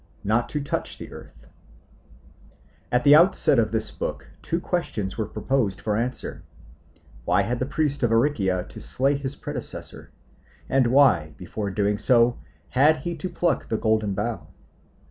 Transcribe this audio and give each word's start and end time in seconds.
Not 0.23 0.49
to 0.49 0.59
touch 0.63 0.97
the 0.97 1.11
Earth 1.13 1.45
AT 2.91 3.03
THE 3.03 3.13
OUTSET 3.13 3.59
of 3.59 3.71
this 3.71 3.91
book 3.91 4.27
two 4.41 4.59
questions 4.59 5.15
were 5.15 5.27
proposed 5.27 5.79
for 5.79 5.95
answer: 5.95 6.41
Why 7.23 7.43
had 7.43 7.59
the 7.59 7.67
priest 7.67 8.01
of 8.01 8.09
Aricia 8.11 8.67
to 8.67 8.79
slay 8.79 9.13
his 9.13 9.35
predecessor? 9.35 10.09
And 10.67 10.87
why, 10.87 11.35
before 11.37 11.69
doing 11.69 11.99
so, 11.99 12.39
had 12.69 12.97
he 12.97 13.15
to 13.17 13.29
pluck 13.29 13.67
the 13.69 13.77
Golden 13.77 14.15
Bough? 14.15 14.47